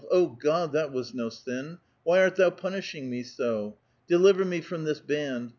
[0.09, 1.77] O God, that was no sin!
[2.01, 3.77] Why art tliou punishing me so?
[4.07, 5.49] Deliver me from this band.